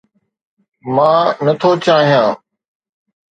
مان 0.95 1.19
نٿو 1.45 1.71
چاهيان 1.85 2.27